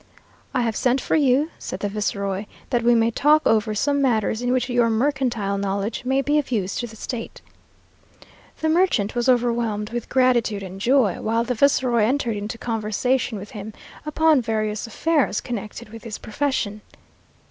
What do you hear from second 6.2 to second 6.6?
be of